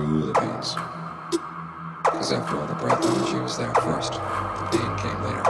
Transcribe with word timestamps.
the. 0.00 0.76
Because 2.02 2.32
after 2.32 2.56
all, 2.56 2.66
the 2.66 2.74
breath 2.74 3.04
energy 3.04 3.38
was 3.38 3.56
there 3.58 3.72
first. 3.74 4.12
The 4.12 4.68
pain 4.72 4.96
came 4.98 5.22
later. 5.22 5.44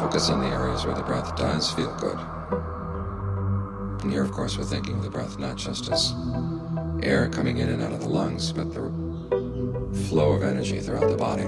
Focus 0.00 0.28
on 0.28 0.40
the 0.40 0.48
areas 0.48 0.84
where 0.84 0.94
the 0.94 1.02
breath 1.02 1.34
does 1.36 1.70
feel 1.72 1.94
good. 1.96 2.18
And 4.02 4.12
here, 4.12 4.22
of 4.22 4.32
course, 4.32 4.58
we're 4.58 4.64
thinking 4.64 4.96
of 4.96 5.02
the 5.02 5.10
breath 5.10 5.38
not 5.38 5.56
just 5.56 5.90
as 5.90 6.12
air 7.02 7.28
coming 7.28 7.58
in 7.58 7.68
and 7.68 7.82
out 7.82 7.92
of 7.92 8.00
the 8.00 8.08
lungs, 8.08 8.52
but 8.52 8.72
the 8.74 8.90
flow 10.08 10.32
of 10.32 10.42
energy 10.42 10.80
throughout 10.80 11.08
the 11.08 11.16
body. 11.16 11.44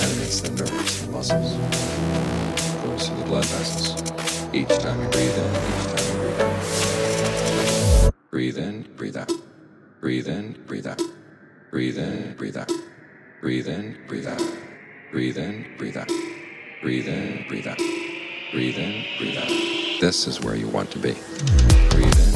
Animates 0.00 0.40
the 0.40 0.50
nerves, 0.50 1.06
the 1.06 1.12
muscles, 1.12 1.71
Each 4.54 4.68
time 4.68 5.02
you 5.02 5.08
breathe 5.08 5.34
in, 5.34 5.50
each 5.50 5.86
time 5.86 6.06
you 6.12 6.20
breathe 6.20 6.40
out. 6.40 8.14
Breathe 8.30 8.58
in, 8.58 8.82
breathe 8.96 9.16
out. 9.16 9.32
Breathe 10.02 10.28
in, 10.28 10.62
breathe 10.66 10.86
out. 10.86 11.00
Breathe 11.70 11.96
in, 11.96 12.34
breathe 12.36 12.58
out. 12.58 12.68
Breathe 13.40 13.66
in, 13.66 13.96
breathe 14.06 14.26
out. 14.26 14.38
Breathe 15.10 15.38
in, 15.38 15.66
breathe 15.78 15.96
out. 15.96 16.08
Breathe 16.82 17.08
in, 17.08 17.46
breathe 17.48 17.66
out. 17.66 17.78
Breathe 18.52 18.76
in, 18.76 19.04
breathe 19.16 19.38
out. 19.38 19.48
This 20.02 20.26
is 20.26 20.42
where 20.42 20.54
you 20.54 20.68
want 20.68 20.90
to 20.90 20.98
be. 20.98 21.14
Breathe 21.88 22.18
in, 22.20 22.31